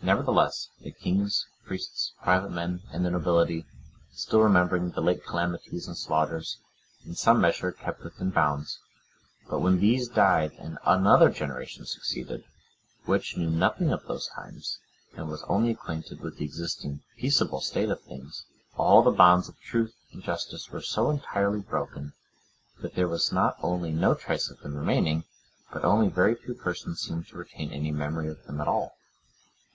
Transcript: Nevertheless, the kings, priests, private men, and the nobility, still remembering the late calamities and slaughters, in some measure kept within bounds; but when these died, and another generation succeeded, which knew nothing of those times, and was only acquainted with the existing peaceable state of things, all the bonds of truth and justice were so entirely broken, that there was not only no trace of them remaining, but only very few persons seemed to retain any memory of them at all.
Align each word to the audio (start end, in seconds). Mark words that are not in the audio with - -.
Nevertheless, 0.00 0.70
the 0.80 0.92
kings, 0.92 1.44
priests, 1.66 2.14
private 2.22 2.50
men, 2.50 2.80
and 2.90 3.04
the 3.04 3.10
nobility, 3.10 3.66
still 4.14 4.40
remembering 4.40 4.90
the 4.92 5.02
late 5.02 5.26
calamities 5.26 5.86
and 5.86 5.94
slaughters, 5.94 6.56
in 7.04 7.14
some 7.14 7.38
measure 7.38 7.70
kept 7.70 8.02
within 8.02 8.30
bounds; 8.30 8.78
but 9.46 9.58
when 9.60 9.80
these 9.80 10.08
died, 10.08 10.52
and 10.52 10.78
another 10.86 11.28
generation 11.28 11.84
succeeded, 11.84 12.44
which 13.04 13.36
knew 13.36 13.50
nothing 13.50 13.92
of 13.92 14.06
those 14.06 14.28
times, 14.28 14.78
and 15.18 15.28
was 15.28 15.42
only 15.50 15.72
acquainted 15.72 16.22
with 16.22 16.38
the 16.38 16.46
existing 16.46 17.02
peaceable 17.18 17.60
state 17.60 17.90
of 17.90 18.00
things, 18.04 18.46
all 18.78 19.02
the 19.02 19.10
bonds 19.10 19.50
of 19.50 19.60
truth 19.60 19.92
and 20.14 20.22
justice 20.22 20.70
were 20.70 20.80
so 20.80 21.10
entirely 21.10 21.60
broken, 21.60 22.14
that 22.80 22.94
there 22.94 23.06
was 23.06 23.30
not 23.32 23.58
only 23.62 23.92
no 23.92 24.14
trace 24.14 24.48
of 24.48 24.60
them 24.60 24.76
remaining, 24.76 25.24
but 25.74 25.84
only 25.84 26.08
very 26.08 26.34
few 26.34 26.54
persons 26.54 27.00
seemed 27.02 27.28
to 27.28 27.36
retain 27.36 27.70
any 27.70 27.92
memory 27.92 28.30
of 28.30 28.42
them 28.46 28.62
at 28.62 28.66
all. 28.66 28.96